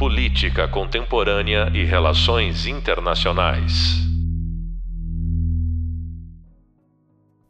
[0.00, 3.98] Política Contemporânea e Relações Internacionais.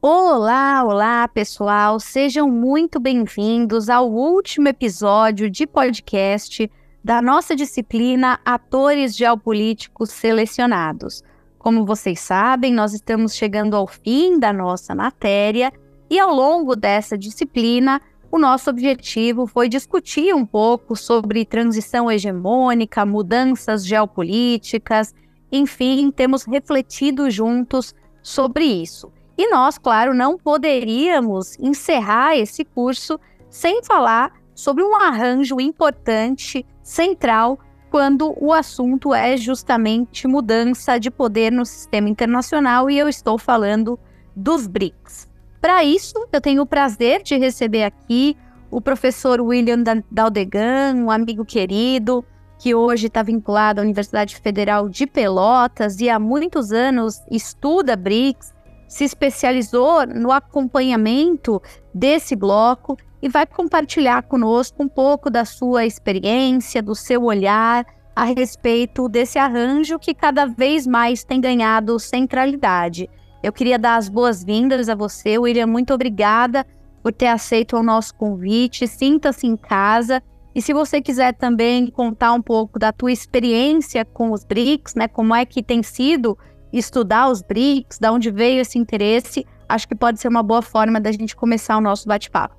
[0.03, 6.69] Olá, olá pessoal, sejam muito bem-vindos ao último episódio de podcast
[7.05, 11.23] da nossa disciplina Atores Geopolíticos Selecionados.
[11.57, 15.73] Como vocês sabem, nós estamos chegando ao fim da nossa matéria
[16.11, 23.05] e ao longo dessa disciplina o nosso objetivo foi discutir um pouco sobre transição hegemônica,
[23.05, 25.15] mudanças geopolíticas,
[25.51, 29.13] enfim, temos refletido juntos sobre isso.
[29.37, 37.59] E nós, claro, não poderíamos encerrar esse curso sem falar sobre um arranjo importante, central,
[37.91, 43.99] quando o assunto é justamente mudança de poder no sistema internacional, e eu estou falando
[44.37, 45.30] dos BRICS.
[45.61, 48.35] Para isso, eu tenho o prazer de receber aqui
[48.71, 52.25] o professor William Daldegan, um amigo querido,
[52.59, 58.55] que hoje está vinculado à Universidade Federal de Pelotas e há muitos anos estuda BRICS,
[58.89, 61.61] se especializou no acompanhamento
[61.93, 67.85] desse bloco e vai compartilhar conosco um pouco da sua experiência, do seu olhar
[68.17, 73.11] a respeito desse arranjo que cada vez mais tem ganhado centralidade.
[73.43, 75.67] Eu queria dar as boas-vindas a você, William.
[75.67, 76.67] Muito obrigada
[77.03, 78.87] por ter aceito o nosso convite.
[78.87, 80.23] Sinta-se em casa.
[80.55, 85.09] E se você quiser também contar um pouco da tua experiência com os BRICS, né?
[85.09, 86.37] Como é que tem sido
[86.73, 91.01] estudar os BRICS, da onde veio esse interesse, acho que pode ser uma boa forma
[91.01, 92.55] da gente começar o nosso bate-papo.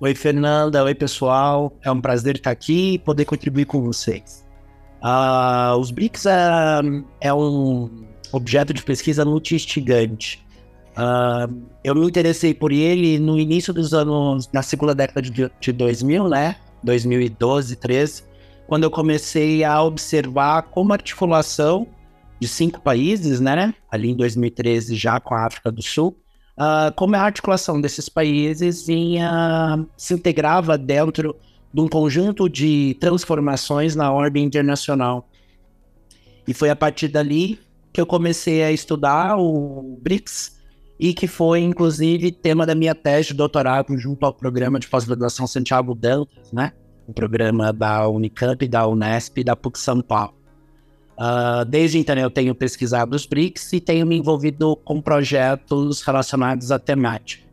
[0.00, 0.84] Oi, Fernanda.
[0.84, 1.72] Oi, pessoal.
[1.82, 4.46] É um prazer estar aqui e poder contribuir com vocês.
[5.02, 6.80] Uh, os BRICS é,
[7.20, 10.44] é um objeto de pesquisa multi-instigante.
[10.92, 15.72] Uh, eu me interessei por ele no início dos anos, na segunda década de, de
[15.72, 16.56] 2000, né?
[16.82, 18.24] 2012, 13,
[18.66, 21.86] quando eu comecei a observar como a articulação
[22.40, 23.74] de cinco países, né?
[23.90, 26.16] Ali em 2013, já com a África do Sul,
[26.58, 31.36] uh, como a articulação desses países vinha, se integrava dentro
[31.72, 35.28] de um conjunto de transformações na ordem internacional.
[36.46, 37.58] E foi a partir dali
[37.92, 40.60] que eu comecei a estudar o BRICS
[40.98, 45.46] e que foi, inclusive, tema da minha tese de doutorado junto ao programa de pós-graduação
[45.46, 46.72] Santiago Dantas, né?
[47.06, 50.34] O programa da Unicamp, da Unesp e da PUC São Paulo.
[51.18, 56.70] Uh, desde então eu tenho pesquisado os BRICS e tenho me envolvido com projetos relacionados
[56.70, 57.44] à temática.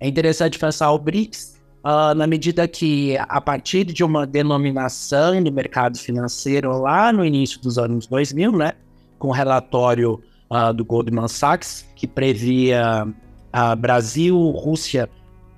[0.00, 5.52] É interessante pensar o BRICS uh, na medida que, a partir de uma denominação do
[5.52, 8.72] mercado financeiro lá no início dos anos 2000, né?
[9.22, 15.08] Com o relatório uh, do Goldman Sachs, que previa uh, Brasil, Rússia,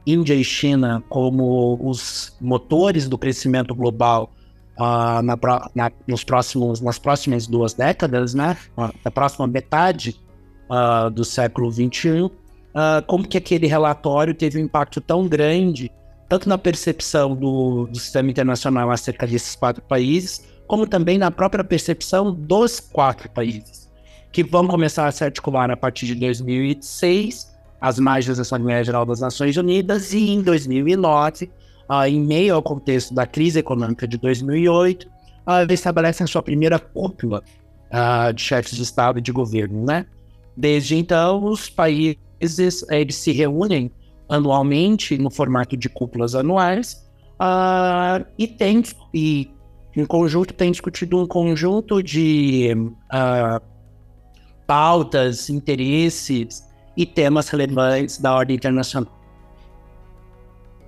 [0.07, 4.31] Índia e China como os motores do crescimento global
[4.79, 5.39] uh, na,
[5.75, 8.55] na, nos próximos, nas próximas duas décadas, né?
[8.77, 10.23] na próxima metade
[11.15, 12.31] do século XXI,
[13.07, 15.93] como que aquele relatório teve um impacto tão grande,
[16.29, 21.65] tanto na percepção do, do sistema internacional acerca desses quatro países, como também na própria
[21.65, 23.91] percepção dos quatro países,
[24.33, 29.05] que vão começar a se articular a partir de 2006, as margens da Assembleia Geral
[29.05, 31.51] das Nações Unidas, e em 2009,
[31.89, 36.43] uh, em meio ao contexto da crise econômica de 2008, uh, eles estabelecem a sua
[36.43, 37.43] primeira cúpula
[37.91, 40.07] uh, de chefes de Estado e de governo, né?
[40.57, 42.19] Desde então, os países
[42.91, 43.91] eles se reúnem
[44.29, 47.05] anualmente no formato de cúpulas anuais
[47.41, 48.83] uh, e tem
[49.13, 49.51] e
[49.97, 53.63] em conjunto tem discutido um conjunto de uh,
[54.67, 56.65] pautas, interesses
[56.97, 59.13] e temas relevantes da ordem internacional.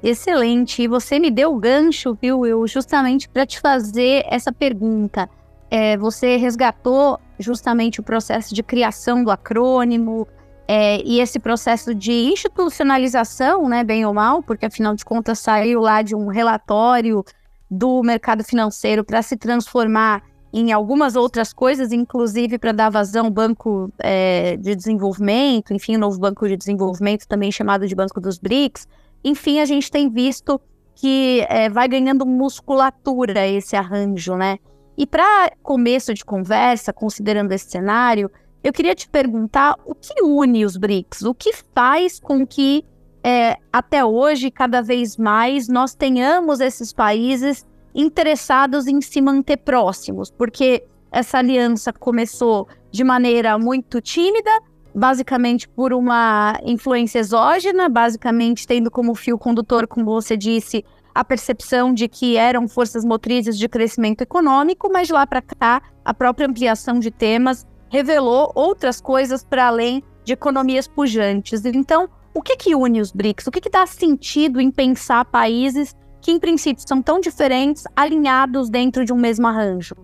[0.02, 0.82] Excelente.
[0.82, 5.28] E você me deu o gancho, viu, eu justamente para te fazer essa pergunta.
[5.70, 10.28] É, você resgatou justamente o processo de criação do acrônimo
[10.68, 15.80] é, e esse processo de institucionalização, né, bem ou mal, porque afinal de contas saiu
[15.80, 17.24] lá de um relatório
[17.70, 20.22] do mercado financeiro para se transformar
[20.52, 25.98] em algumas outras coisas, inclusive para dar vazão ao Banco é, de Desenvolvimento, enfim, o
[25.98, 28.86] novo Banco de Desenvolvimento, também chamado de Banco dos BRICS.
[29.22, 30.60] Enfim, a gente tem visto
[30.94, 34.58] que é, vai ganhando musculatura esse arranjo, né?
[34.96, 38.30] E para começo de conversa, considerando esse cenário,
[38.64, 42.82] eu queria te perguntar o que une os BRICS, o que faz com que
[43.26, 50.30] é, até hoje, cada vez mais, nós tenhamos esses países interessados em se manter próximos,
[50.30, 54.50] porque essa aliança começou de maneira muito tímida,
[54.94, 61.92] basicamente por uma influência exógena, basicamente tendo como fio condutor, como você disse, a percepção
[61.92, 66.46] de que eram forças motrizes de crescimento econômico, mas de lá para cá, a própria
[66.46, 71.64] ampliação de temas revelou outras coisas para além de economias pujantes.
[71.64, 73.46] Então, o que, que une os BRICS?
[73.46, 78.68] O que, que dá sentido em pensar países que, em princípio, são tão diferentes, alinhados
[78.68, 79.96] dentro de um mesmo arranjo?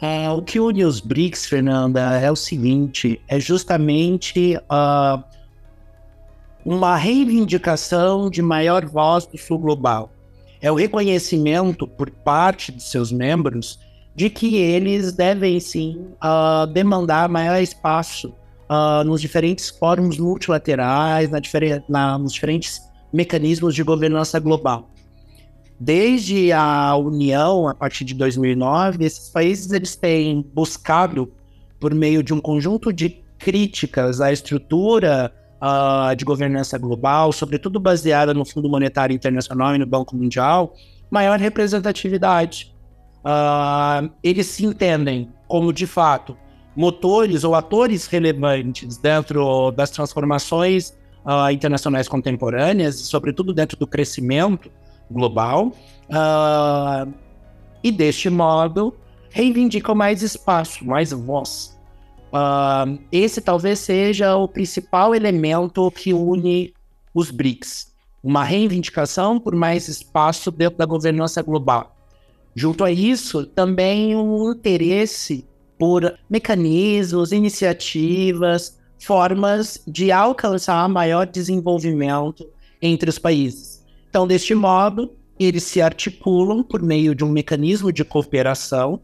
[0.00, 5.20] É, o que une os BRICS, Fernanda, é o seguinte: é justamente uh,
[6.64, 10.12] uma reivindicação de maior voz do Sul Global.
[10.60, 13.80] É o reconhecimento por parte de seus membros
[14.14, 18.32] de que eles devem sim uh, demandar maior espaço
[18.70, 21.40] uh, nos diferentes fóruns multilaterais, na
[21.88, 22.80] na, nos diferentes
[23.12, 24.90] mecanismos de governança global.
[25.78, 31.32] Desde a União, a partir de 2009, esses países eles têm buscado,
[31.78, 35.30] por meio de um conjunto de críticas à estrutura
[35.60, 40.74] uh, de governança global, sobretudo baseada no Fundo Monetário Internacional e no Banco Mundial,
[41.10, 42.74] maior representatividade.
[43.18, 46.36] Uh, eles se entendem como, de fato,
[46.76, 50.90] motores ou atores relevantes dentro das transformações
[51.24, 54.70] uh, internacionais contemporâneas, sobretudo dentro do crescimento
[55.10, 55.72] global,
[56.10, 57.12] uh,
[57.82, 58.94] e deste modo
[59.30, 61.76] reivindicam mais espaço, mais voz.
[62.32, 66.74] Uh, esse talvez seja o principal elemento que une
[67.14, 71.96] os BRICS, uma reivindicação por mais espaço dentro da governança global.
[72.54, 75.46] Junto a isso, também um interesse
[75.78, 82.46] por mecanismos, iniciativas, formas de alcançar maior desenvolvimento
[82.80, 83.84] entre os países.
[84.08, 89.00] Então, deste modo, eles se articulam por meio de um mecanismo de cooperação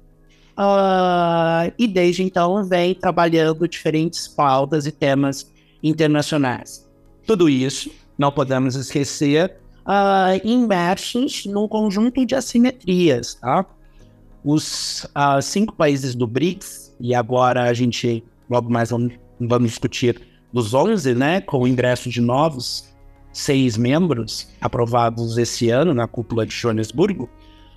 [0.57, 5.51] uh, e desde então vem trabalhando diferentes pautas e temas
[5.83, 6.89] internacionais.
[7.27, 13.35] Tudo isso, não podemos esquecer, uh, imersos num conjunto de assimetrias.
[13.35, 13.67] Tá?
[14.45, 20.21] Os uh, cinco países do BRICS, e agora a gente logo mais vamos, vamos discutir
[20.53, 22.93] dos 11, né, com o ingresso de novos
[23.33, 27.31] seis membros aprovados esse ano na cúpula de Joanesburgo,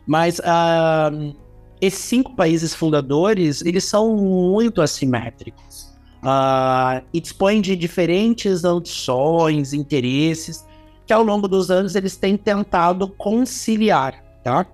[0.06, 1.36] mas uh,
[1.80, 10.66] esses cinco países fundadores eles são muito assimétricos uh, e dispõem de diferentes ambições, interesses
[11.06, 14.66] que ao longo dos anos eles têm tentado conciliar, tá?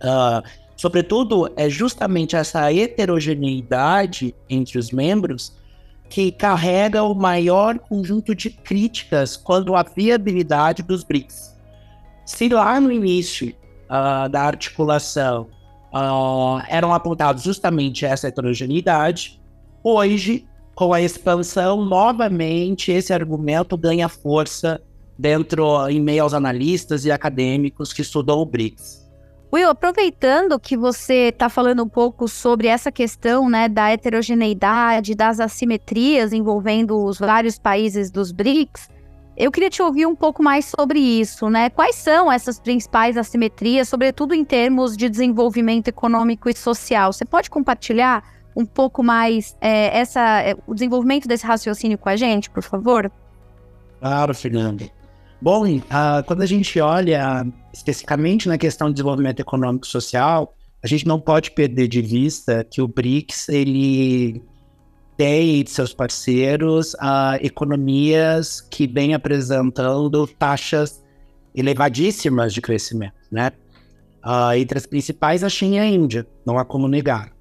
[0.00, 0.42] Uh,
[0.80, 5.54] sobretudo é justamente essa heterogeneidade entre os membros
[6.08, 11.54] que carrega o maior conjunto de críticas quanto à viabilidade dos BRICS.
[12.24, 13.54] Se lá no início
[13.90, 15.48] uh, da articulação
[15.92, 19.38] uh, eram apontados justamente essa heterogeneidade,
[19.84, 24.80] hoje, com a expansão, novamente esse argumento ganha força
[25.18, 29.09] dentro, em meio aos analistas e acadêmicos que estudam o BRICS.
[29.52, 35.40] Will, aproveitando que você está falando um pouco sobre essa questão né, da heterogeneidade, das
[35.40, 38.88] assimetrias envolvendo os vários países dos BRICS,
[39.36, 41.70] eu queria te ouvir um pouco mais sobre isso, né?
[41.70, 47.12] Quais são essas principais assimetrias, sobretudo em termos de desenvolvimento econômico e social?
[47.12, 48.22] Você pode compartilhar
[48.54, 53.10] um pouco mais é, essa, é, o desenvolvimento desse raciocínio com a gente, por favor?
[53.98, 54.90] Claro, Fernando.
[55.42, 55.80] Bom, uh,
[56.26, 61.18] quando a gente olha especificamente na questão de desenvolvimento econômico e social, a gente não
[61.18, 64.42] pode perder de vista que o BRICS ele
[65.16, 71.02] tem de seus parceiros uh, economias que vêm apresentando taxas
[71.54, 73.52] elevadíssimas de crescimento, né?
[74.24, 77.32] Uh, entre as principais, a China e a Índia, não há como negar.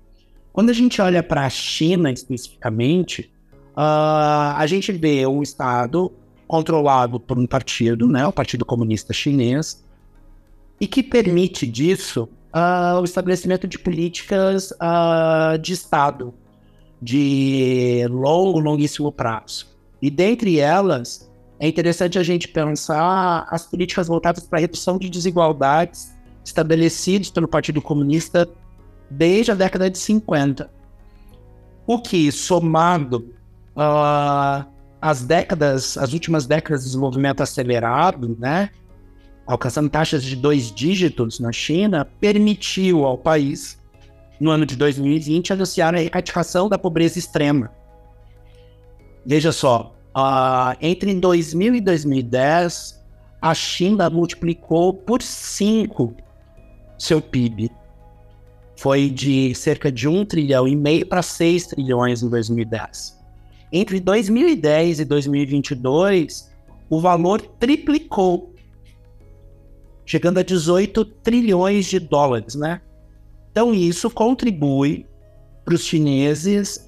[0.53, 3.31] Quando a gente olha para a China especificamente,
[3.77, 6.13] uh, a gente vê um Estado
[6.50, 9.86] controlado por um partido, né, o Partido Comunista Chinês,
[10.82, 16.34] e que permite disso uh, o estabelecimento de políticas uh, de Estado
[17.00, 19.68] de longo, longuíssimo prazo.
[20.01, 25.08] E dentre elas, é interessante a gente pensar as políticas voltadas para a redução de
[25.08, 26.12] desigualdades
[26.44, 28.50] estabelecidas pelo Partido Comunista
[29.08, 30.68] desde a década de 50.
[31.86, 33.36] O que, somado
[33.75, 38.70] uh, as décadas, as últimas décadas de desenvolvimento acelerado, né,
[39.46, 43.79] alcançando taxas de dois dígitos na China, permitiu ao país,
[44.39, 47.72] no ano de 2020, anunciar a erradicação da pobreza extrema.
[49.25, 53.00] Veja só, uh, entre 2000 e 2010,
[53.41, 56.15] a China multiplicou por cinco
[56.98, 57.72] seu PIB.
[58.77, 63.18] Foi de cerca de um trilhão e meio para 6 trilhões em 2010.
[63.71, 66.51] Entre 2010 e 2022,
[66.89, 68.53] o valor triplicou.
[70.05, 72.81] chegando a 18 trilhões de dólares, né?
[73.51, 75.05] Então isso contribui
[75.63, 76.83] para os chineses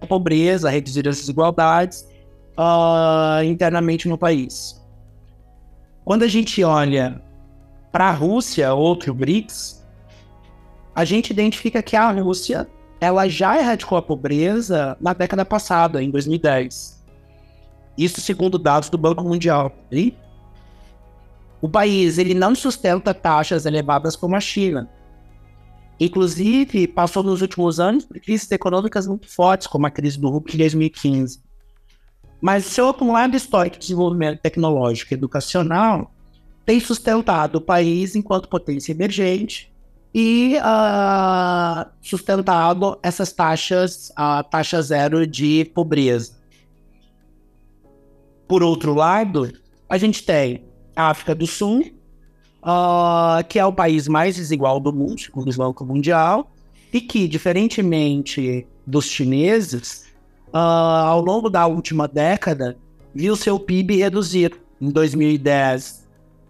[0.00, 2.08] a pobreza, reduzir as desigualdades
[2.56, 4.80] uh, internamente no país.
[6.04, 7.20] Quando a gente olha
[7.90, 9.84] para a Rússia, outro BRICS,
[10.94, 12.68] a gente identifica que a Rússia
[13.00, 17.02] ela já erradicou a pobreza na década passada, em 2010.
[17.96, 19.72] Isso segundo dados do Banco Mundial.
[19.90, 20.14] E
[21.62, 24.88] o país ele não sustenta taxas elevadas como a China.
[25.98, 30.50] Inclusive, passou nos últimos anos por crises econômicas muito fortes, como a crise do rublo
[30.50, 31.42] de 2015.
[32.40, 36.10] Mas seu acumulado histórico de desenvolvimento tecnológico e educacional
[36.64, 39.70] tem sustentado o país enquanto potência emergente
[40.14, 46.32] e uh, sustentado essas taxas, a taxa zero de pobreza.
[48.48, 49.52] Por outro lado,
[49.88, 50.64] a gente tem
[50.96, 51.84] a África do Sul,
[52.62, 56.50] uh, que é o país mais desigual do mundo, segundo o Banco Mundial,
[56.92, 60.06] e que, diferentemente dos chineses,
[60.48, 62.76] uh, ao longo da última década,
[63.14, 64.58] viu seu PIB reduzir.
[64.80, 65.99] Em 2010,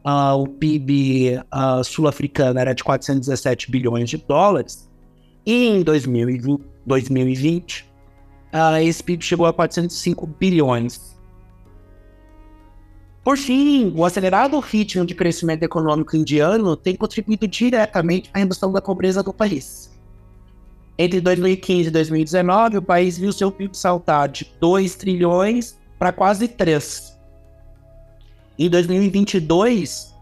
[0.05, 4.89] uh, o PIB uh, sul-africano era de 417 bilhões de dólares,
[5.45, 7.91] e em 2020, 2020
[8.53, 11.19] uh, esse PIB chegou a 405 bilhões.
[13.23, 18.81] Por fim, o acelerado ritmo de crescimento econômico indiano tem contribuído diretamente à redução da
[18.81, 19.91] pobreza do país.
[20.99, 26.49] Entre 2015 e 2019, o país viu seu PIB saltar de 2 trilhões para quase
[26.49, 27.10] 3.
[28.63, 30.15] Em 2022,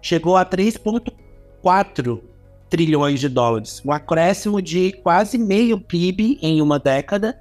[0.00, 2.22] chegou a 3,4
[2.70, 7.38] trilhões de dólares, um acréscimo de quase meio PIB em uma década,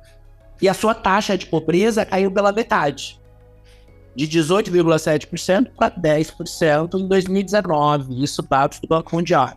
[0.62, 3.17] e a sua taxa de pobreza caiu pela metade,
[4.13, 9.53] de 18,7% para 10% em 2019, isso dados do Banco Mundial.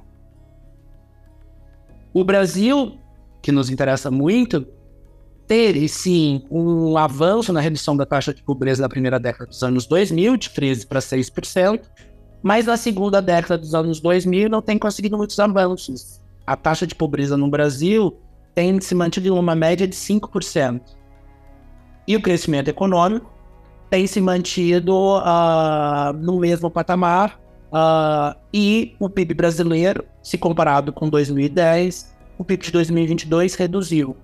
[2.12, 2.96] O Brasil,
[3.42, 4.64] que nos interessa muito,
[5.46, 9.86] teve sim um avanço na redução da taxa de pobreza na primeira década dos anos
[9.86, 11.80] 2000, de 13% para 6%,
[12.42, 16.20] mas na segunda década dos anos 2000 não tem conseguido muitos avanços.
[16.46, 18.16] A taxa de pobreza no Brasil
[18.54, 20.80] tem se mantido em uma média de 5%.
[22.06, 23.32] E o crescimento econômico
[23.88, 27.40] tem se mantido uh, no mesmo patamar,
[27.72, 34.16] uh, e o PIB brasileiro, se comparado com 2010, o PIB de 2022 reduziu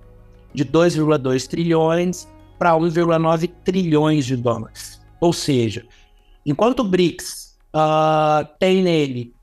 [0.53, 2.27] de 2,2 trilhões
[2.57, 5.01] para 1,9 trilhões de dólares.
[5.19, 5.85] Ou seja,
[6.45, 9.33] enquanto o BRICS uh, tem nele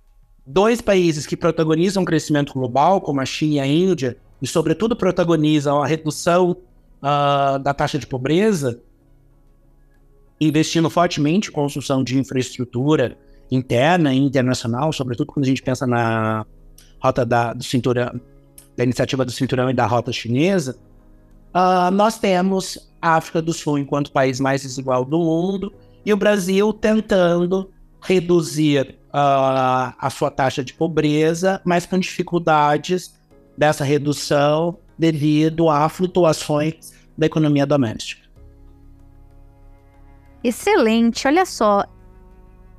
[0.46, 4.96] dois países que protagonizam o crescimento global, como a China e a Índia, e sobretudo
[4.96, 6.56] protagonizam a redução
[7.02, 8.80] uh, da taxa de pobreza,
[10.40, 13.18] investindo fortemente em construção de infraestrutura
[13.50, 16.46] interna e internacional, sobretudo quando a gente pensa na
[17.02, 18.20] rota da, do cinturão,
[18.76, 20.78] da iniciativa do cinturão e da rota chinesa,
[21.54, 25.72] Uh, nós temos a África do Sul enquanto país mais desigual do mundo
[26.04, 33.18] e o Brasil tentando reduzir uh, a sua taxa de pobreza, mas com dificuldades
[33.56, 38.28] dessa redução devido a flutuações da economia doméstica.
[40.42, 41.84] Excelente, olha só.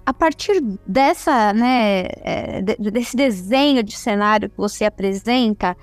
[0.05, 5.77] A partir dessa, né, é, desse desenho de cenário que você apresenta,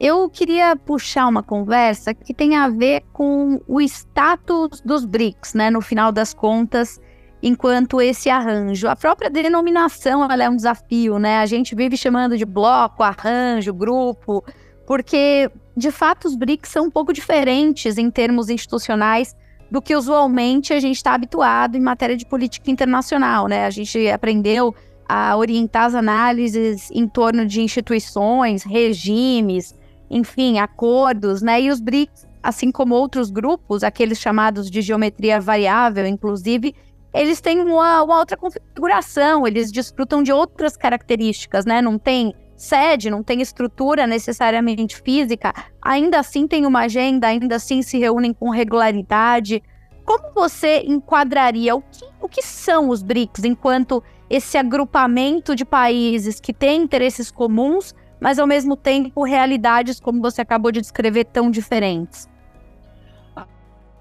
[0.00, 5.70] eu queria puxar uma conversa que tem a ver com o status dos BRICS, né?
[5.70, 6.98] No final das contas,
[7.42, 8.88] enquanto esse arranjo.
[8.88, 11.40] A própria denominação ela é um desafio, né?
[11.40, 14.42] A gente vive chamando de bloco, arranjo, grupo,
[14.86, 19.36] porque de fato os BRICS são um pouco diferentes em termos institucionais
[19.70, 23.66] do que usualmente a gente está habituado em matéria de política internacional, né?
[23.66, 24.74] A gente aprendeu
[25.06, 29.78] a orientar as análises em torno de instituições, regimes,
[30.10, 31.62] enfim, acordos, né?
[31.62, 36.74] E os BRICS, assim como outros grupos, aqueles chamados de geometria variável, inclusive,
[37.14, 41.80] eles têm uma, uma outra configuração, eles desfrutam de outras características, né?
[41.80, 47.82] Não tem sede, não tem estrutura necessariamente física, ainda assim tem uma agenda, ainda assim
[47.82, 49.62] se reúnem com regularidade.
[50.04, 56.38] Como você enquadraria o que, o que são os BRICS enquanto esse agrupamento de países
[56.38, 61.50] que têm interesses comuns, mas ao mesmo tempo realidades, como você acabou de descrever, tão
[61.50, 62.28] diferentes?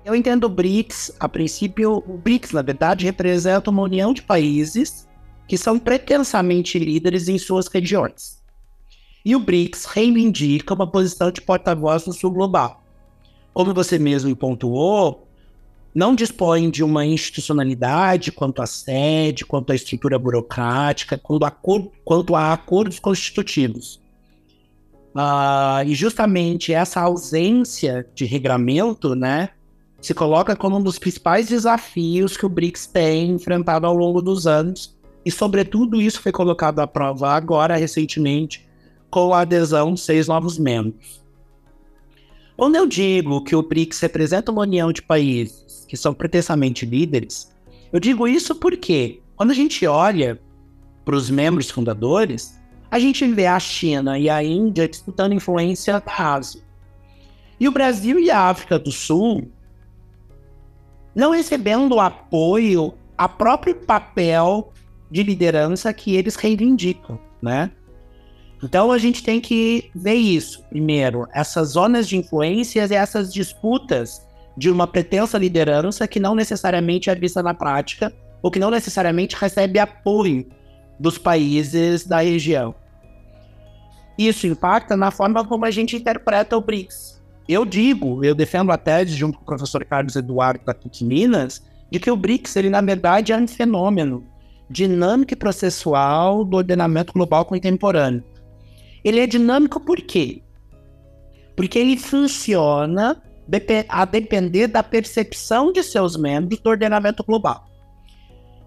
[0.04, 5.08] Eu entendo o BRICS, a princípio, o BRICS, na verdade, representa uma união de países
[5.48, 8.42] que são pretensamente líderes em suas regiões.
[9.24, 12.84] E o BRICS reivindica uma posição de porta-voz no sul global.
[13.54, 15.28] Como você mesmo pontuou,
[15.94, 22.36] não dispõe de uma institucionalidade quanto à sede, quanto à estrutura burocrática, quanto a, quanto
[22.36, 24.00] a acordos constitutivos.
[25.16, 29.50] Uh, e justamente essa ausência de regramento, né,
[30.00, 34.48] se coloca como um dos principais desafios que o BRICS tem enfrentado ao longo dos
[34.48, 38.68] anos, e sobretudo isso foi colocado à prova agora, recentemente,
[39.10, 41.20] com a adesão de seis novos membros.
[42.56, 47.51] Quando eu digo que o BRICS representa uma união de países que são pretensamente líderes,
[47.92, 50.39] eu digo isso porque, quando a gente olha
[51.04, 52.59] para os membros fundadores,
[52.91, 56.62] a gente vê a China e a Índia disputando influência da Ásia.
[57.60, 59.50] E o Brasil e a África do Sul
[61.13, 64.72] não recebendo apoio a próprio papel
[65.12, 67.72] de liderança que eles reivindicam, né?
[68.63, 70.63] Então a gente tem que ver isso.
[70.69, 74.25] Primeiro, essas zonas de influências e essas disputas
[74.58, 79.36] de uma pretensa liderança que não necessariamente é vista na prática ou que não necessariamente
[79.36, 80.48] recebe apoio
[81.00, 82.75] dos países da região.
[84.18, 87.24] Isso impacta na forma como a gente interpreta o BRICS.
[87.48, 91.63] Eu digo, eu defendo a tese junto com o professor Carlos Eduardo da PUC Minas,
[91.89, 94.24] de que o BRICS, ele na verdade é um fenômeno
[94.70, 98.24] dinâmico e processual do ordenamento global contemporâneo.
[99.03, 100.44] Ele é dinâmico por quê?
[101.56, 103.22] Porque ele funciona
[103.88, 107.69] a depender da percepção de seus membros do ordenamento global.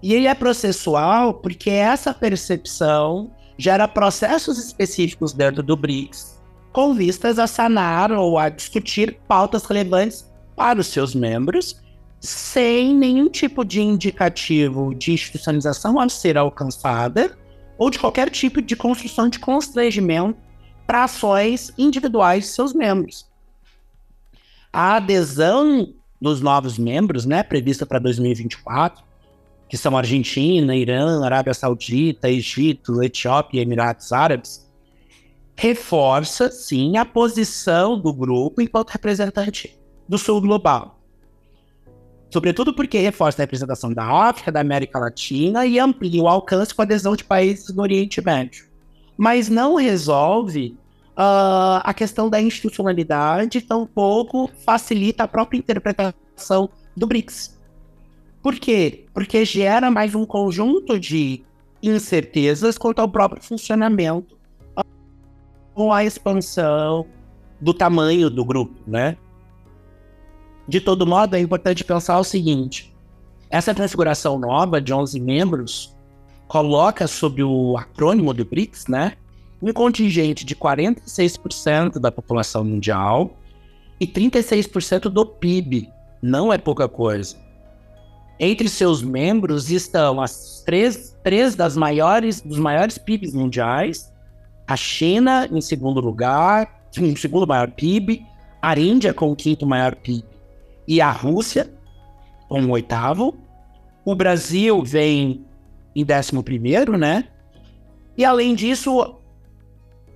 [0.03, 6.43] E ele é processual porque essa percepção gera processos específicos dentro do BRICS
[6.73, 11.81] com vistas a sanar ou a discutir pautas relevantes para os seus membros,
[12.19, 17.37] sem nenhum tipo de indicativo de institucionalização a ser alcançada
[17.77, 20.39] ou de qualquer tipo de construção de constrangimento
[20.87, 23.31] para ações individuais de seus membros.
[24.73, 29.03] A adesão dos novos membros, né, prevista para 2024,
[29.73, 34.71] que são Argentina, Irã, Arábia Saudita, Egito, Etiópia e Emirados Árabes,
[35.57, 39.75] reforça, sim, a posição do grupo enquanto representante
[40.07, 41.01] do Sul global.
[42.31, 46.83] Sobretudo porque reforça a representação da África, da América Latina e amplia o alcance com
[46.83, 48.67] a adesão de países do Oriente Médio.
[49.17, 50.77] Mas não resolve
[51.13, 57.62] uh, a questão da institucionalidade, tampouco facilita a própria interpretação do BRICS.
[58.43, 59.07] Por quê?
[59.15, 61.45] Porque gera mais um conjunto de
[61.81, 64.37] incertezas quanto ao próprio funcionamento
[65.75, 67.07] com a expansão
[67.61, 69.17] do tamanho do grupo, né?
[70.67, 72.93] De todo modo, é importante pensar o seguinte:
[73.49, 75.97] essa configuração nova de 11 membros
[76.49, 79.13] coloca sob o acrônimo do BRICS, né?
[79.63, 83.37] Um contingente de 46% da população mundial
[84.01, 85.89] e 36% do PIB.
[86.21, 87.37] Não é pouca coisa.
[88.39, 94.13] Entre seus membros estão as três, três das maiores, dos maiores PIBs mundiais,
[94.67, 98.25] a China em segundo lugar, em segundo maior PIB,
[98.61, 100.25] a Índia com o quinto maior PIB
[100.87, 101.73] e a Rússia
[102.49, 103.37] com o oitavo.
[104.05, 105.45] O Brasil vem
[105.95, 107.29] em décimo primeiro, né?
[108.17, 109.17] E além disso,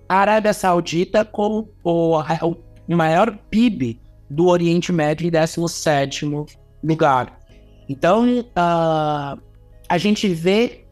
[0.08, 6.26] a Arábia Saudita com o, o maior PIB do Oriente Médio em 17
[6.82, 7.38] lugar.
[7.88, 9.40] Então, uh,
[9.88, 10.84] a gente vê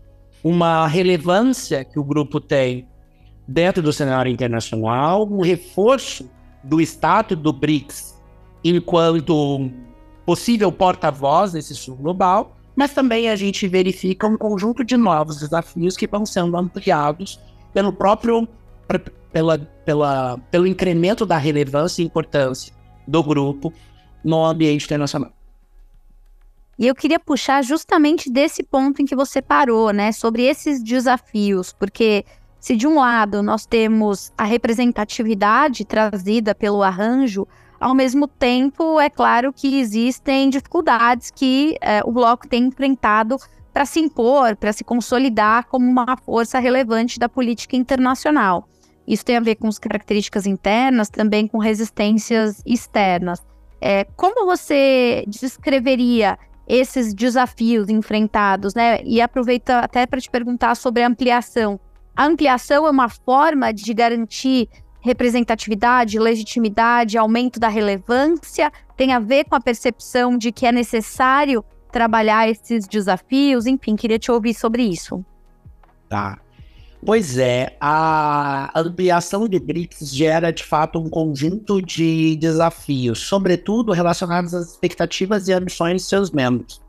[0.43, 2.87] uma relevância que o grupo tem
[3.47, 6.31] dentro do cenário internacional, um reforço
[6.63, 8.15] do status do BRICS
[8.63, 9.71] enquanto
[10.25, 15.97] possível porta-voz nesse sul global, mas também a gente verifica um conjunto de novos desafios
[15.97, 17.39] que vão sendo ampliados
[17.73, 18.49] pelo próprio
[19.33, 22.73] pela, pela, pelo incremento da relevância e importância
[23.07, 23.73] do grupo
[24.25, 25.33] no ambiente internacional.
[26.79, 31.73] E eu queria puxar justamente desse ponto em que você parou, né, sobre esses desafios,
[31.73, 32.25] porque
[32.59, 37.47] se de um lado nós temos a representatividade trazida pelo arranjo,
[37.79, 43.37] ao mesmo tempo é claro que existem dificuldades que é, o bloco tem enfrentado
[43.73, 48.69] para se impor, para se consolidar como uma força relevante da política internacional.
[49.07, 53.45] Isso tem a ver com as características internas, também com resistências externas.
[53.81, 59.01] É, como você descreveria esses desafios enfrentados, né?
[59.05, 61.79] E aproveita até para te perguntar sobre a ampliação.
[62.17, 64.69] A ampliação é uma forma de garantir
[65.01, 71.63] representatividade, legitimidade, aumento da relevância, tem a ver com a percepção de que é necessário
[71.93, 75.25] trabalhar esses desafios, enfim, queria te ouvir sobre isso.
[76.09, 76.39] Tá.
[77.05, 84.55] Pois é, a ampliação de BRICS gera de fato um conjunto de desafios, sobretudo relacionados
[84.55, 86.81] às expectativas e ambições de seus membros.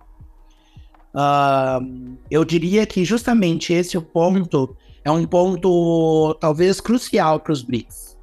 [1.13, 8.17] Uh, eu diria que justamente esse ponto é um ponto talvez crucial para os BRICS.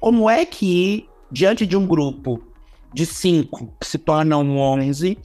[0.00, 2.42] Como é que, diante de um grupo
[2.92, 5.16] de cinco que se tornam 11,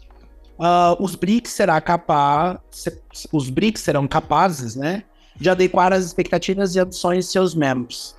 [0.59, 2.59] uh, os BRICS será capaz,
[3.31, 5.05] os BRICS serão capazes, né,
[5.41, 8.15] de adequar as expectativas e ambições de seus membros.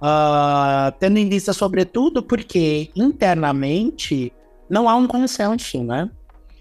[0.00, 4.30] Uh, tendo em vista, sobretudo, porque internamente
[4.68, 6.10] não há um consenso, né?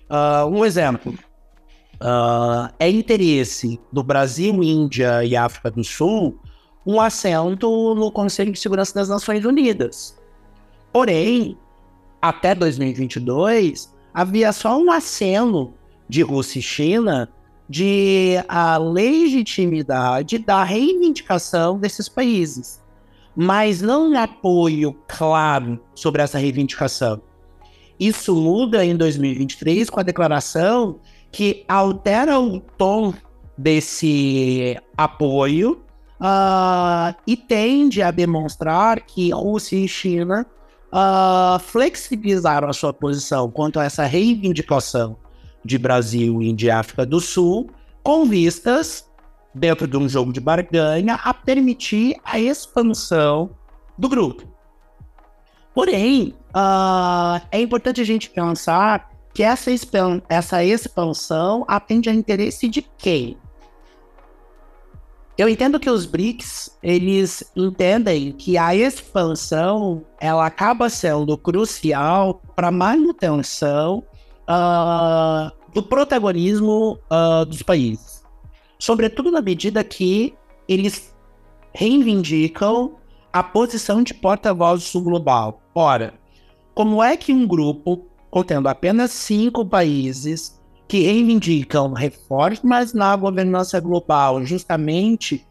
[0.10, 1.14] Uh, um exemplo.
[1.96, 6.40] Uh, é interesse do Brasil, Índia e África do Sul
[6.86, 10.18] um assento no Conselho de Segurança das Nações Unidas.
[10.94, 11.58] Porém,
[12.22, 15.74] até 2022, havia só um aceno
[16.08, 17.30] de Rússia e China
[17.70, 22.82] de a legitimidade da reivindicação desses países,
[23.36, 27.22] mas não um apoio claro sobre essa reivindicação.
[28.00, 31.00] Isso muda em 2023 com a declaração
[31.32, 33.14] que altera o tom
[33.56, 35.84] desse apoio
[36.20, 40.46] uh, e tende a demonstrar que Rússia e China
[40.92, 45.18] uh, flexibilizaram a sua posição quanto a essa reivindicação
[45.64, 47.70] de Brasil e de África do Sul,
[48.04, 49.06] com vistas,
[49.54, 53.52] dentro de um jogo de barganha, a permitir a expansão
[53.98, 54.44] do grupo.
[55.74, 59.72] Porém, uh, é importante a gente pensar que essa,
[60.28, 63.38] essa expansão atende a interesse de quem?
[65.38, 72.68] Eu entendo que os BRICS, eles entendem que a expansão, ela acaba sendo crucial para
[72.68, 74.04] a manutenção
[74.50, 78.24] uh, do protagonismo uh, dos países.
[78.80, 80.34] Sobretudo na medida que
[80.68, 81.16] eles
[81.74, 82.96] reivindicam
[83.32, 85.62] a posição de porta-voz global.
[85.76, 86.16] Ora,
[86.74, 94.44] como é que um grupo contendo apenas cinco países que reivindicam reformas na governança global
[94.44, 95.46] justamente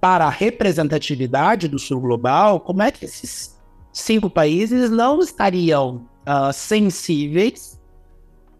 [0.00, 3.58] para a representatividade do sul global, como é que esses
[3.92, 7.75] cinco países não estariam uh, sensíveis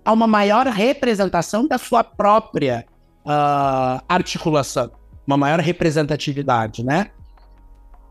[0.06, 2.86] a uma maior representação da sua própria
[3.24, 4.92] uh, articulação,
[5.26, 7.10] uma maior representatividade, né?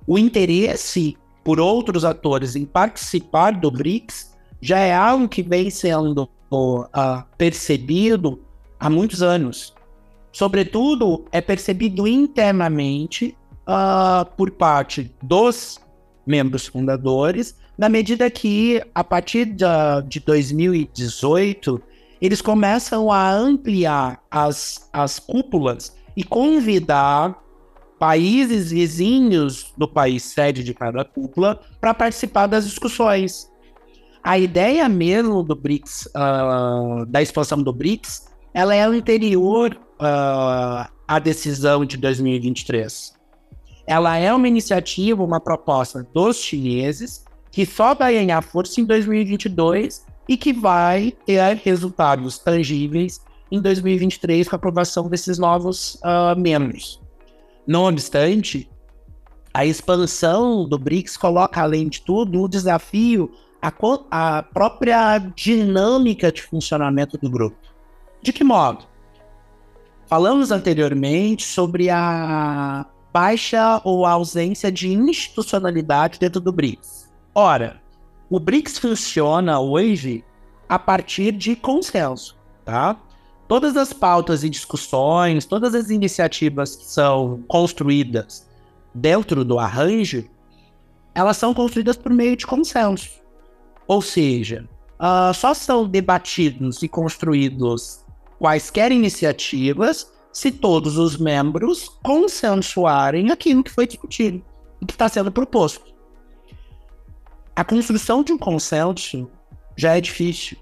[0.06, 6.30] O interesse por outros atores em participar do BRICS já é algo que vem sendo
[6.52, 8.44] uh, percebido
[8.78, 9.74] há muitos anos.
[10.34, 15.80] Sobretudo, é percebido internamente uh, por parte dos
[16.28, 19.66] membros fundadores na medida que, a partir de,
[20.08, 21.82] de 2018,
[22.22, 27.38] eles começam a ampliar as, as cúpulas e convidar
[28.00, 33.52] países vizinhos do país sede de cada cúpula para participar das discussões.
[34.24, 41.20] A ideia mesmo do BRICS, uh, da expansão do BRICS, ela é anterior uh, à
[41.20, 43.14] decisão de 2023.
[43.86, 47.25] Ela é uma iniciativa, uma proposta dos chineses
[47.56, 54.50] que só vai ganhar força em 2022 e que vai ter resultados tangíveis em 2023
[54.50, 57.02] com a aprovação desses novos uh, membros.
[57.66, 58.70] Não obstante,
[59.54, 63.72] a expansão do BRICS coloca, além de tudo, um desafio a,
[64.12, 67.56] a própria dinâmica de funcionamento do grupo.
[68.22, 68.84] De que modo?
[70.08, 77.05] Falamos anteriormente sobre a baixa ou ausência de institucionalidade dentro do BRICS.
[77.38, 77.82] Ora,
[78.30, 80.24] o BRICS funciona hoje
[80.70, 82.98] a partir de consenso, tá?
[83.46, 88.48] Todas as pautas e discussões, todas as iniciativas que são construídas
[88.94, 90.24] dentro do arranjo,
[91.14, 93.10] elas são construídas por meio de consenso.
[93.86, 94.66] Ou seja,
[94.98, 98.06] uh, só são debatidos e construídos
[98.40, 104.42] quaisquer iniciativas se todos os membros consensuarem aquilo que foi discutido
[104.82, 105.95] e que está sendo proposto
[107.56, 109.30] a construção de um consenso
[109.78, 110.58] já é difícil.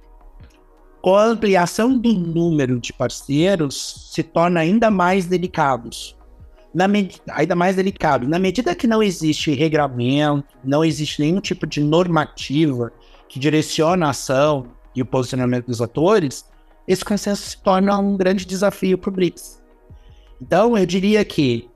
[1.02, 6.16] Com a ampliação do número de parceiros, se torna ainda mais delicados.
[6.74, 6.86] Na
[7.32, 8.28] ainda mais delicado.
[8.28, 12.92] Na medida que não existe regramento, não existe nenhum tipo de normativa
[13.28, 16.46] que direciona a ação e o posicionamento dos atores,
[16.88, 19.62] esse consenso se torna um grande desafio para o BRICS.
[20.40, 21.70] Então, eu diria que,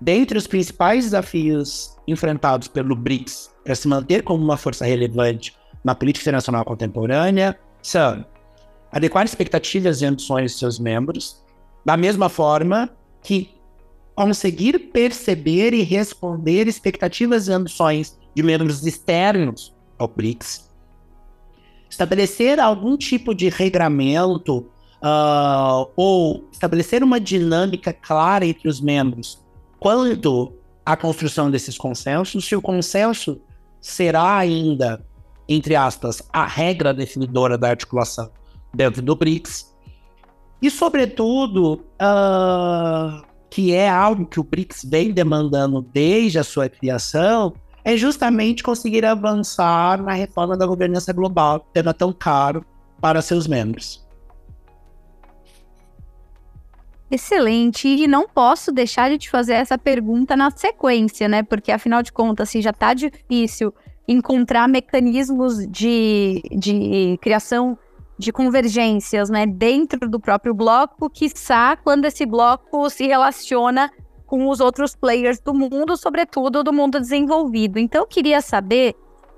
[0.00, 5.94] dentre os principais desafios enfrentados pelo BRICS para se manter como uma força relevante na
[5.94, 8.24] política internacional contemporânea são
[8.92, 11.42] adequar expectativas e ambições de seus membros,
[11.84, 12.90] da mesma forma
[13.22, 13.54] que
[14.14, 20.68] conseguir perceber e responder expectativas e ambições de membros externos ao BRICS,
[21.88, 24.58] estabelecer algum tipo de regramento
[25.02, 29.42] uh, ou estabelecer uma dinâmica clara entre os membros
[29.78, 30.52] quanto
[30.84, 33.40] à construção desses consensos, se o consenso
[33.80, 35.04] será ainda,
[35.48, 38.30] entre aspas, a regra definidora da articulação
[38.74, 39.70] dentro do BRICS,
[40.62, 47.54] e, sobretudo, uh, que é algo que o BRICS vem demandando desde a sua criação,
[47.82, 52.64] é justamente conseguir avançar na reforma da governança global, tendo tão caro
[53.00, 54.06] para seus membros.
[57.10, 57.88] Excelente.
[57.88, 61.42] E não posso deixar de te fazer essa pergunta na sequência, né?
[61.42, 63.74] Porque afinal de contas, se já está difícil
[64.06, 67.76] encontrar mecanismos de, de criação
[68.18, 73.90] de convergências, né, dentro do próprio bloco, quiçá quando esse bloco se relaciona
[74.26, 77.78] com os outros players do mundo, sobretudo do mundo desenvolvido.
[77.78, 78.94] Então, eu queria saber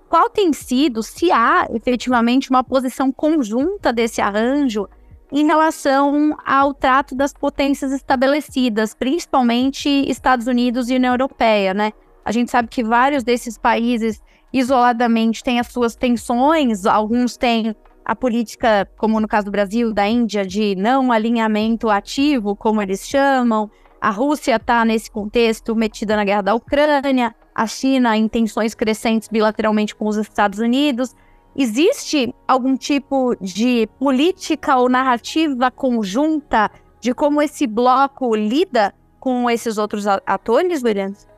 [0.08, 4.88] qual tem sido, se há efetivamente uma posição conjunta desse arranjo
[5.32, 11.92] em relação ao trato das potências estabelecidas, principalmente Estados Unidos e União Europeia, né?
[12.22, 14.20] A gente sabe que vários desses países
[14.52, 20.06] isoladamente têm as suas tensões, alguns têm a política, como no caso do Brasil, da
[20.06, 23.70] Índia, de não alinhamento ativo, como eles chamam.
[24.00, 29.28] A Rússia está nesse contexto metida na guerra da Ucrânia, a China em tensões crescentes
[29.28, 31.14] bilateralmente com os Estados Unidos.
[31.56, 39.76] Existe algum tipo de política ou narrativa conjunta de como esse bloco lida com esses
[39.76, 41.28] outros atores, Williams?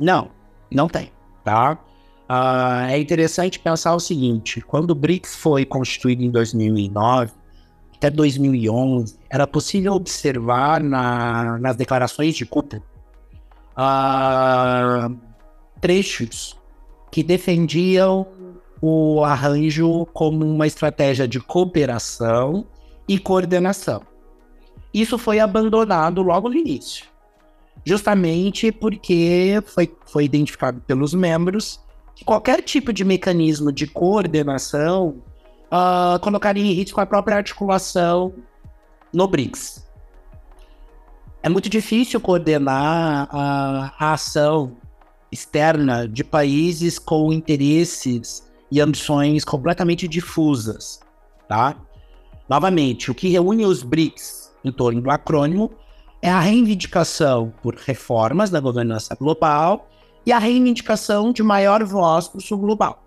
[0.00, 0.30] Não,
[0.70, 1.12] não tem,
[1.44, 1.78] tá?
[2.30, 7.32] Uh, é interessante pensar o seguinte: quando o BRICS foi constituído em 2009,
[7.96, 12.82] até 2011, era possível observar na, nas declarações de cúpula
[13.78, 15.16] uh,
[15.80, 16.56] trechos
[17.10, 18.26] que defendiam
[18.80, 22.66] o arranjo como uma estratégia de cooperação
[23.08, 24.02] e coordenação.
[24.92, 27.06] Isso foi abandonado logo no início,
[27.84, 31.80] justamente porque foi, foi identificado pelos membros
[32.14, 35.22] que qualquer tipo de mecanismo de coordenação
[35.66, 38.34] uh, colocaria em risco a própria articulação
[39.12, 39.86] no BRICS.
[41.42, 44.76] É muito difícil coordenar a, a ação
[45.30, 51.00] externa de países com interesses e ambições completamente difusas,
[51.48, 51.76] tá?
[52.48, 55.70] Novamente, o que reúne os BRICS em torno do acrônimo
[56.20, 59.88] é a reivindicação por reformas da governança global
[60.26, 63.02] e a reivindicação de maior voz para o sul global.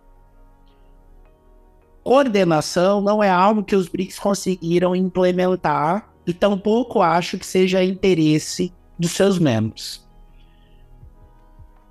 [2.04, 8.74] Coordenação não é algo que os BRICS conseguiram implementar e tampouco acho que seja interesse
[8.97, 10.08] dos seus membros.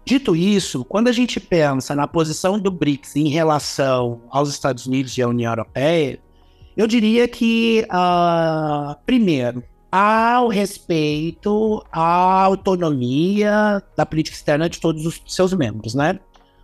[0.04, 5.16] Dito isso, quando a gente pensa na posição do BRICS em relação aos Estados Unidos
[5.16, 6.18] e à União Europeia,
[6.76, 15.04] eu diria que, uh, primeiro, há o respeito à autonomia da política externa de todos
[15.04, 16.18] os seus membros, né?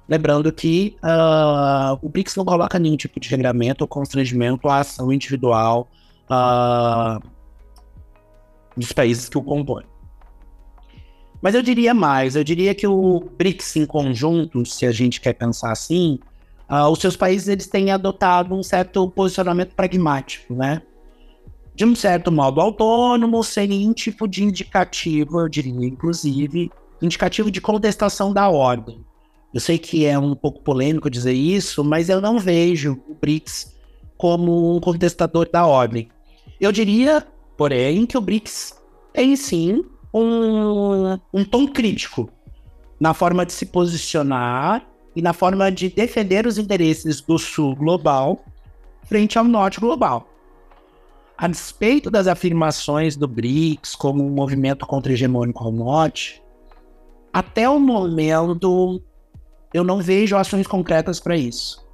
[0.08, 5.12] Lembrando que uh, o BRICS não coloca nenhum tipo de regramento ou constrangimento à ação
[5.12, 5.88] individual
[6.30, 7.20] uh,
[8.76, 9.84] dos países que o compõem.
[11.40, 15.34] Mas eu diria mais, eu diria que o BRICS em conjunto, se a gente quer
[15.34, 16.18] pensar assim,
[16.70, 20.82] uh, os seus países eles têm adotado um certo posicionamento pragmático, né?
[21.74, 26.70] De um certo modo autônomo, sem nenhum tipo de indicativo, eu diria, inclusive,
[27.02, 29.04] indicativo de contestação da ordem.
[29.52, 33.76] Eu sei que é um pouco polêmico dizer isso, mas eu não vejo o BRICS
[34.16, 36.08] como um contestador da ordem.
[36.58, 38.74] Eu diria, porém, que o BRICS
[39.12, 39.84] tem sim
[40.22, 42.30] um, um tom crítico
[42.98, 48.44] na forma de se posicionar e na forma de defender os interesses do Sul global
[49.04, 50.28] frente ao Norte global.
[51.38, 56.42] A despeito das afirmações do BRICS como um movimento contra-hegemônico ao Norte,
[57.32, 59.02] até o momento
[59.74, 61.84] eu não vejo ações concretas para isso.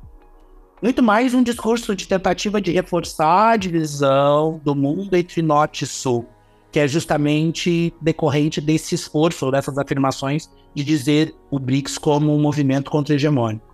[0.81, 5.87] Muito mais um discurso de tentativa de reforçar a divisão do mundo entre Norte e
[5.87, 6.27] Sul
[6.73, 12.91] que é justamente decorrente desse esforço, dessas afirmações, de dizer o BRICS como um movimento
[12.91, 13.73] contra-hegemônico.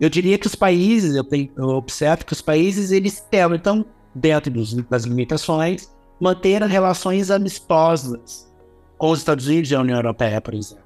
[0.00, 4.50] Eu diria que os países, eu, tenho, eu observo que os países, eles tentam, dentro
[4.50, 8.50] dos, das limitações, manter relações amistosas
[8.96, 10.84] com os Estados Unidos e a União Europeia, por exemplo.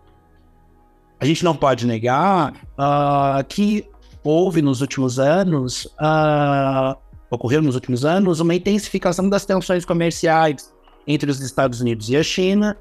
[1.20, 3.88] A gente não pode negar uh, que
[4.24, 6.96] houve nos últimos anos uh,
[7.30, 10.71] ocorreu nos últimos anos uma intensificação das tensões comerciais
[11.06, 12.76] entre os Estados Unidos e a China,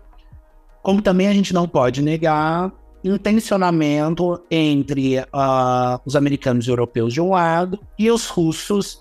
[0.83, 2.71] Como também a gente não pode negar
[3.03, 8.95] um tensionamento entre uh, os americanos e europeus de um lado e os russos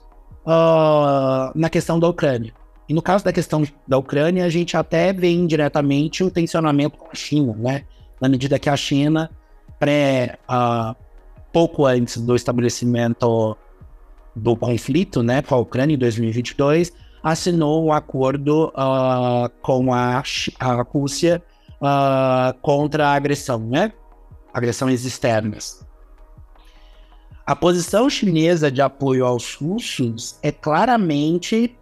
[0.46, 2.52] uh, na questão da Ucrânia.
[2.88, 7.09] E no caso da questão da Ucrânia, a gente até vê indiretamente um tensionamento com
[7.11, 7.85] a China, né?
[8.20, 9.30] Na medida que a China,
[9.78, 10.94] pré, uh,
[11.52, 13.56] pouco antes do estabelecimento
[14.35, 20.22] do conflito, né, com a Ucrânia em 2022, assinou um acordo uh, com a,
[20.59, 21.42] a Rússia
[21.80, 23.92] uh, contra a agressão, né?
[24.52, 25.87] Agressões externas.
[27.46, 31.76] A posição chinesa de apoio aos russos é claramente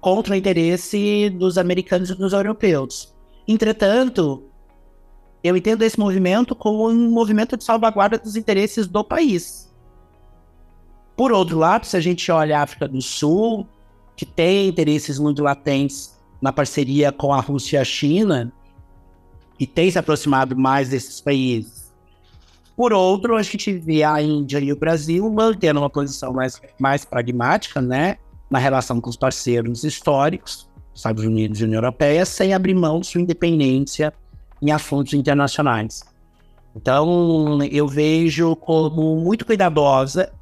[0.00, 3.14] contra o interesse dos americanos e dos europeus.
[3.46, 4.42] Entretanto,
[5.42, 9.72] eu entendo esse movimento como um movimento de salvaguarda dos interesses do país.
[11.16, 13.68] Por outro lado, se a gente olha a África do Sul,
[14.16, 18.52] que tem interesses muito latentes na parceria com a Rússia e a China,
[19.58, 21.92] e tem se aproximado mais desses países.
[22.76, 27.04] Por outro, a gente vê a Índia e o Brasil mantendo uma posição mais, mais
[27.04, 28.18] pragmática, né,
[28.50, 33.06] na relação com os parceiros históricos, Estados Unidos e União Europeia, sem abrir mão de
[33.06, 34.12] sua independência
[34.60, 36.02] em assuntos internacionais.
[36.76, 40.32] Então, eu vejo como muito cuidadosa,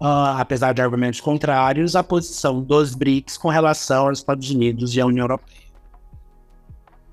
[0.00, 5.00] uh, apesar de argumentos contrários, a posição dos BRICS com relação aos Estados Unidos e
[5.00, 5.70] à União Europeia.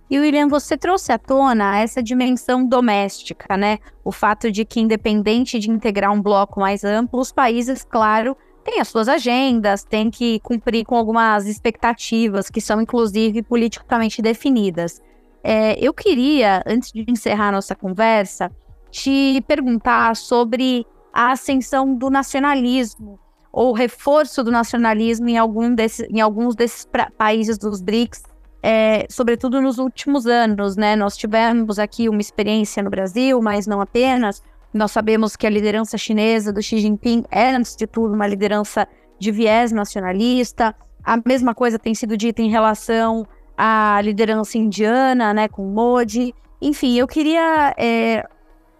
[0.09, 3.77] E William, você trouxe à tona essa dimensão doméstica, né?
[4.05, 8.79] O fato de que, independente de integrar um bloco mais amplo, os países, claro, têm
[8.79, 15.01] as suas agendas, têm que cumprir com algumas expectativas que são, inclusive, politicamente definidas.
[15.43, 18.49] É, eu queria, antes de encerrar nossa conversa,
[18.89, 20.85] te perguntar sobre
[21.17, 23.19] a ascensão do nacionalismo
[23.51, 28.21] ou reforço do nacionalismo em, algum desse, em alguns desses países dos BRICS
[28.61, 30.95] é, sobretudo nos últimos anos, né?
[30.95, 34.43] Nós tivemos aqui uma experiência no Brasil, mas não apenas.
[34.73, 38.87] Nós sabemos que a liderança chinesa do Xi Jinping é, antes de tudo, uma liderança
[39.19, 40.75] de viés nacionalista.
[41.03, 43.25] A mesma coisa tem sido dita em relação
[43.57, 46.33] à liderança indiana, né, com Modi.
[46.61, 48.27] Enfim, eu queria é,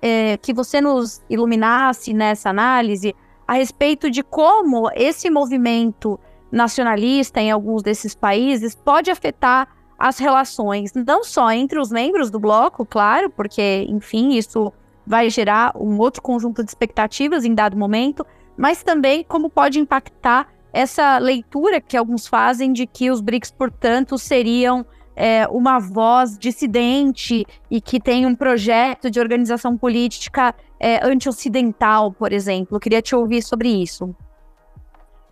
[0.02, 3.16] é, que você nos iluminasse nessa análise
[3.48, 6.20] a respeito de como esse movimento
[6.52, 12.40] nacionalista em alguns desses países pode afetar as relações, não só entre os membros do
[12.40, 14.72] bloco, claro, porque, enfim, isso
[15.06, 20.48] vai gerar um outro conjunto de expectativas em dado momento, mas também como pode impactar
[20.72, 24.86] essa leitura que alguns fazem de que os BRICS, portanto, seriam
[25.18, 32.32] é, uma voz dissidente e que tem um projeto de organização política é, anti-ocidental, por
[32.32, 32.80] exemplo.
[32.80, 34.16] Queria te ouvir sobre isso.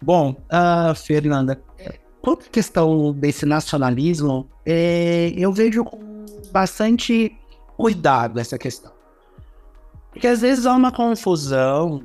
[0.01, 1.61] Bom, uh, Fernanda,
[2.19, 7.37] quanto à questão desse nacionalismo, é, eu vejo com bastante
[7.77, 8.91] cuidado essa questão.
[10.11, 11.97] Porque às vezes há uma confusão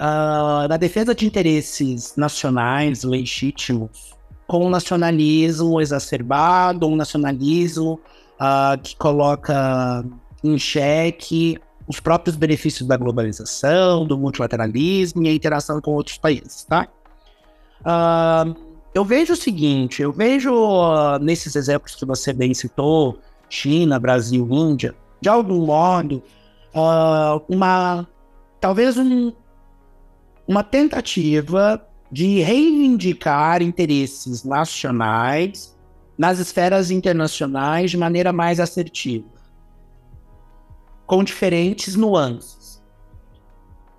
[0.00, 4.17] uh, na defesa de interesses nacionais legítimos
[4.48, 8.00] com um nacionalismo exacerbado, um nacionalismo
[8.40, 10.04] uh, que coloca
[10.42, 16.64] em xeque os próprios benefícios da globalização, do multilateralismo e a interação com outros países,
[16.64, 16.88] tá?
[17.80, 18.56] Uh,
[18.94, 23.18] eu vejo o seguinte, eu vejo uh, nesses exemplos que você bem citou,
[23.50, 26.22] China, Brasil, Índia, de algum modo,
[26.74, 28.06] uh, uma
[28.60, 29.32] talvez um,
[30.46, 35.76] uma tentativa de reivindicar interesses nacionais
[36.16, 39.28] nas esferas internacionais de maneira mais assertiva,
[41.06, 42.82] com diferentes nuances.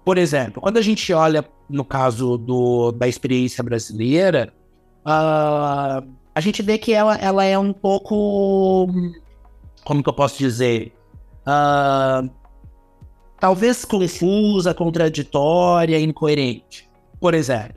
[0.03, 4.51] Por exemplo, quando a gente olha no caso do, da experiência brasileira,
[5.05, 8.87] uh, a gente vê que ela, ela é um pouco.
[9.85, 10.93] Como que eu posso dizer?
[11.41, 12.29] Uh,
[13.39, 16.89] talvez confusa, contraditória, incoerente.
[17.19, 17.75] Por exemplo,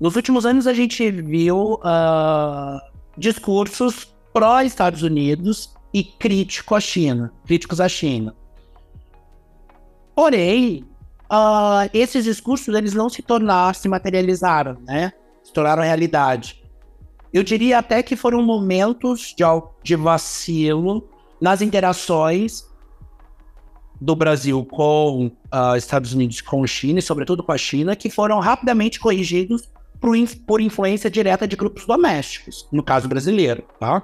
[0.00, 2.80] nos últimos anos a gente viu uh,
[3.18, 8.34] discursos pró-Estados Unidos e crítico à China, críticos à China.
[10.14, 10.84] Porém,
[11.30, 15.12] uh, esses discursos eles não se tornaram, se materializaram, né?
[15.42, 16.62] Se tornaram realidade.
[17.32, 19.44] Eu diria até que foram momentos de,
[19.82, 21.08] de vacilo
[21.40, 22.64] nas interações
[24.00, 28.40] do Brasil com uh, Estados Unidos, com China e sobretudo com a China, que foram
[28.40, 29.68] rapidamente corrigidos
[30.00, 34.02] por, por influência direta de grupos domésticos, no caso brasileiro, tá?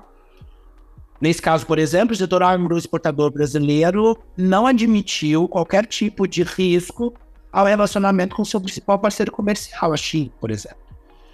[1.20, 7.14] Nesse caso, por exemplo, o setor agroexportador brasileiro não admitiu qualquer tipo de risco
[7.50, 10.76] ao relacionamento com seu principal parceiro comercial, a China, por exemplo.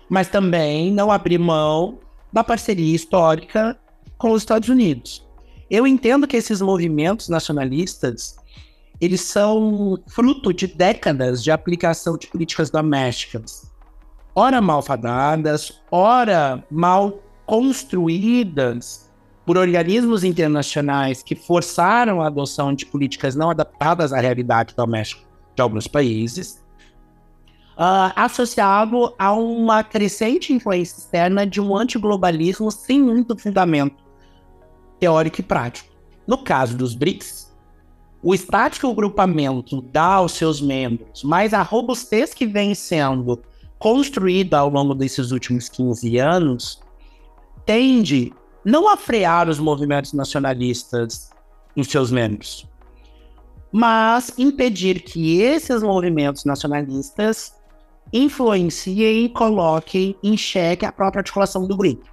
[0.08, 1.98] Mas também não abriu mão
[2.32, 3.76] da parceria histórica
[4.16, 5.26] com os Estados Unidos.
[5.68, 8.36] Eu entendo que esses movimentos nacionalistas
[9.00, 13.71] eles são fruto de décadas de aplicação de políticas domésticas,
[14.34, 19.10] ora malfadadas, ora mal construídas
[19.44, 25.22] por organismos internacionais que forçaram a adoção de políticas não adaptadas à realidade doméstica
[25.54, 26.64] de alguns países,
[27.72, 34.02] uh, associado a uma crescente influência externa de um antiglobalismo sem muito fundamento
[34.98, 35.92] teórico e prático.
[36.26, 37.52] No caso dos BRICS,
[38.22, 43.42] o estático agrupamento dá aos seus membros, mas a robustez que vem sendo
[43.82, 46.80] construída ao longo desses últimos 15 anos
[47.66, 48.32] tende
[48.64, 51.30] não a frear os movimentos nacionalistas
[51.76, 52.64] em seus membros,
[53.72, 57.56] mas impedir que esses movimentos nacionalistas
[58.12, 62.08] influenciem e coloquem em xeque a própria articulação do grupo.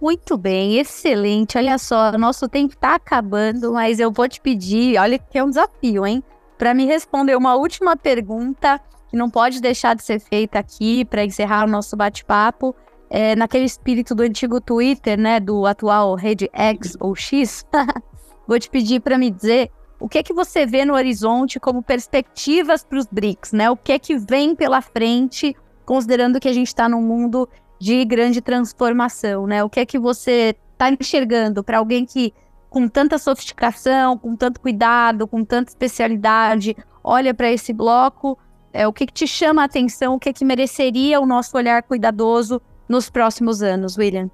[0.00, 1.58] Muito bem, excelente.
[1.58, 5.48] Olha só, nosso tempo está acabando, mas eu vou te pedir, olha que é um
[5.48, 6.22] desafio, hein?
[6.58, 11.24] Para me responder uma última pergunta que não pode deixar de ser feita aqui para
[11.24, 12.74] encerrar o nosso bate-papo.
[13.08, 17.64] É, naquele espírito do antigo Twitter, né, do atual rede X ou X,
[18.46, 21.82] vou te pedir para me dizer o que é que você vê no horizonte como
[21.82, 23.70] perspectivas para os BRICS, né?
[23.70, 25.56] O que é que vem pela frente,
[25.86, 27.48] considerando que a gente está num mundo
[27.80, 29.64] de grande transformação, né?
[29.64, 32.32] O que é que você está enxergando para alguém que
[32.68, 38.38] com tanta sofisticação, com tanto cuidado, com tanta especialidade, olha para esse bloco,
[38.72, 41.82] é, o que, que te chama a atenção, o que, que mereceria o nosso olhar
[41.82, 44.30] cuidadoso nos próximos anos, William?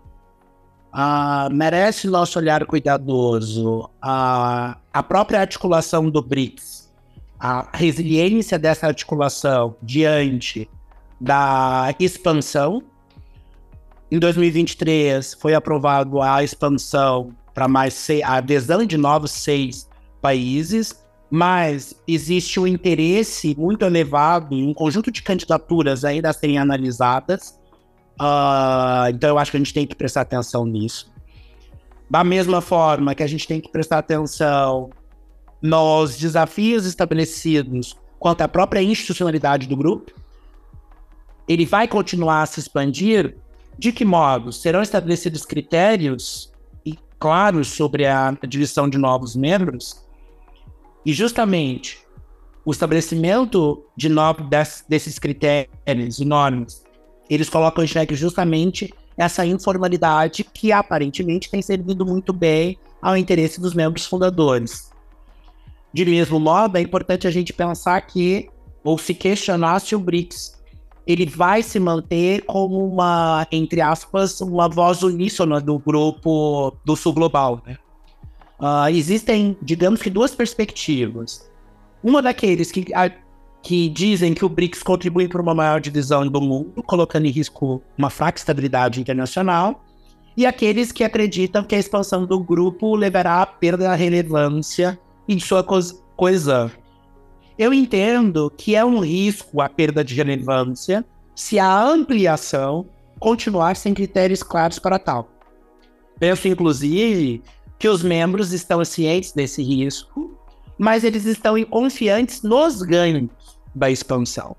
[0.92, 6.92] Ah, merece nosso olhar cuidadoso a, a própria articulação do BRICS,
[7.38, 10.68] a resiliência dessa articulação diante
[11.20, 12.82] da expansão
[14.14, 19.88] em 2023 foi aprovado a expansão para mais seis, a adesão de novos seis
[20.20, 26.58] países, mas existe um interesse muito elevado em um conjunto de candidaturas ainda a serem
[26.58, 27.58] analisadas.
[28.20, 31.12] Uh, então eu acho que a gente tem que prestar atenção nisso.
[32.10, 34.90] Da mesma forma que a gente tem que prestar atenção
[35.62, 40.12] nos desafios estabelecidos quanto à própria institucionalidade do grupo,
[41.48, 43.36] ele vai continuar a se expandir,
[43.78, 44.52] de que modo?
[44.52, 46.53] Serão estabelecidos critérios
[47.24, 50.04] claros sobre a divisão de novos membros?
[51.06, 52.00] E justamente
[52.66, 54.46] o estabelecimento de novos
[54.86, 56.84] desses critérios e normas,
[57.30, 63.58] eles colocam em xeque justamente essa informalidade que aparentemente tem servido muito bem ao interesse
[63.58, 64.90] dos membros fundadores.
[65.94, 68.50] De mesmo modo, é importante a gente pensar que,
[68.82, 70.53] ou se questionar se o BRICS
[71.06, 77.12] ele vai se manter como uma, entre aspas, uma voz uníssona do grupo do Sul
[77.12, 77.62] Global.
[77.66, 77.76] Né?
[78.58, 81.50] Uh, existem, digamos que, duas perspectivas.
[82.02, 83.10] Uma daqueles que, a,
[83.62, 87.82] que dizem que o BRICS contribui para uma maior divisão do mundo, colocando em risco
[87.98, 89.84] uma fraca estabilidade internacional,
[90.36, 94.98] e aqueles que acreditam que a expansão do grupo levará à perda da relevância
[95.28, 95.78] em sua co
[96.16, 96.70] coesão.
[97.56, 101.04] Eu entendo que é um risco a perda de relevância
[101.36, 102.86] se a ampliação
[103.18, 105.28] continuar sem critérios claros para tal.
[106.18, 107.42] Penso, inclusive,
[107.78, 110.36] que os membros estão cientes desse risco,
[110.78, 113.30] mas eles estão confiantes nos ganhos
[113.74, 114.56] da expansão.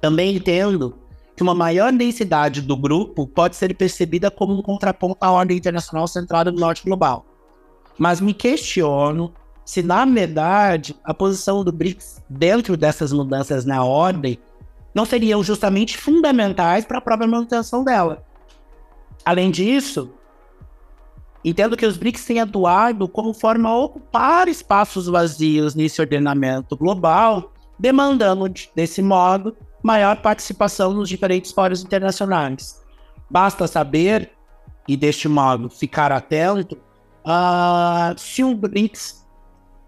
[0.00, 0.96] Também entendo
[1.34, 6.06] que uma maior densidade do grupo pode ser percebida como um contraponto à ordem internacional
[6.06, 7.26] centrada no norte global.
[7.96, 9.32] Mas me questiono
[9.68, 14.38] se na verdade a posição do BRICS dentro dessas mudanças na ordem
[14.94, 18.24] não seriam justamente fundamentais para a própria manutenção dela.
[19.26, 20.10] Além disso,
[21.44, 27.52] entendo que os BRICS têm atuado como forma a ocupar espaços vazios nesse ordenamento global,
[27.78, 32.82] demandando, desse modo, maior participação nos diferentes fóruns internacionais.
[33.28, 34.30] Basta saber,
[34.88, 36.74] e deste modo ficar atento,
[37.22, 39.27] uh, se o BRICS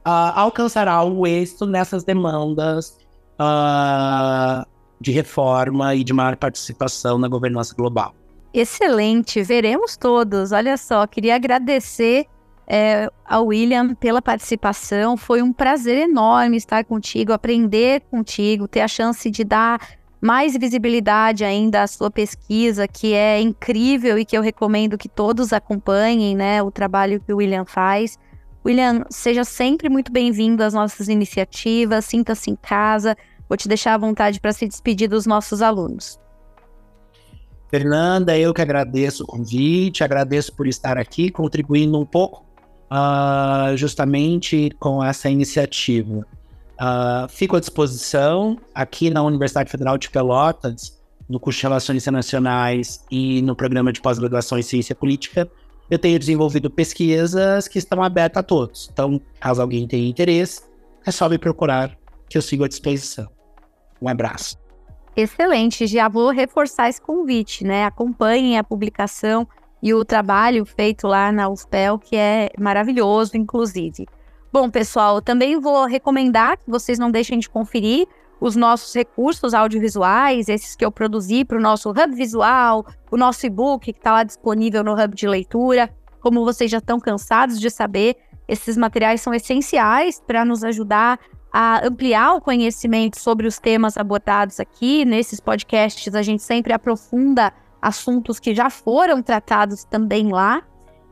[0.07, 2.99] uh, alcançará o êxito nessas demandas
[3.41, 4.67] uh,
[5.01, 8.15] de reforma e de maior participação na governança global.
[8.53, 10.53] Excelente, veremos todos.
[10.53, 12.27] Olha só, queria agradecer
[12.67, 15.17] é, ao William pela participação.
[15.17, 19.81] Foi um prazer enorme estar contigo, aprender contigo, ter a chance de dar
[20.21, 25.53] mais visibilidade ainda à sua pesquisa, que é incrível e que eu recomendo que todos
[25.53, 28.19] acompanhem, né, o trabalho que o William faz.
[28.65, 33.17] William, seja sempre muito bem-vindo às nossas iniciativas, sinta-se em casa.
[33.49, 36.21] Vou te deixar à vontade para se despedir dos nossos alunos.
[37.71, 42.45] Fernanda, eu que agradeço o convite, agradeço por estar aqui, contribuindo um pouco
[42.91, 46.27] uh, justamente com essa iniciativa.
[46.81, 53.05] Uh, fico à disposição aqui na Universidade Federal de Pelotas, no curso de Relações Internacionais
[53.11, 55.49] e no programa de pós-graduação em Ciência Política.
[55.91, 58.89] Eu tenho desenvolvido pesquisas que estão abertas a todos.
[58.93, 60.63] Então, caso alguém tenha interesse,
[61.05, 63.29] é só me procurar que eu sigo à disposição.
[64.01, 64.57] Um abraço.
[65.17, 67.85] Excelente, já vou reforçar esse convite, né?
[67.85, 69.47] Acompanhem a publicação
[69.83, 74.07] e o trabalho feito lá na UFPEL, que é maravilhoso, inclusive.
[74.53, 78.07] Bom, pessoal, também vou recomendar que vocês não deixem de conferir
[78.41, 83.47] os nossos recursos audiovisuais, esses que eu produzi para o nosso Hub Visual, o nosso
[83.47, 85.91] e-book que está lá disponível no Hub de Leitura.
[86.21, 88.17] Como vocês já estão cansados de saber,
[88.49, 91.21] esses materiais são essenciais para nos ajudar
[91.53, 95.05] a ampliar o conhecimento sobre os temas abordados aqui.
[95.05, 100.63] Nesses podcasts, a gente sempre aprofunda assuntos que já foram tratados também lá.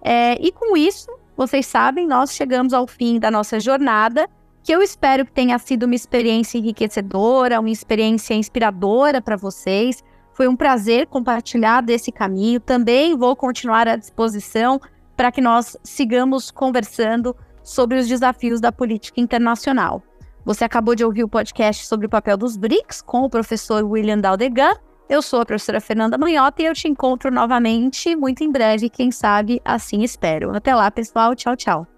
[0.02, 4.28] É, e com isso, vocês sabem, nós chegamos ao fim da nossa jornada,
[4.68, 10.04] que eu espero que tenha sido uma experiência enriquecedora, uma experiência inspiradora para vocês.
[10.34, 12.60] Foi um prazer compartilhar desse caminho.
[12.60, 14.78] Também vou continuar à disposição
[15.16, 20.02] para que nós sigamos conversando sobre os desafios da política internacional.
[20.44, 24.18] Você acabou de ouvir o podcast sobre o papel dos BRICS com o professor William
[24.18, 24.74] Daldegan.
[25.08, 29.10] Eu sou a professora Fernanda Manhota e eu te encontro novamente muito em breve, quem
[29.10, 30.54] sabe assim espero.
[30.54, 31.34] Até lá, pessoal.
[31.34, 31.97] Tchau, tchau.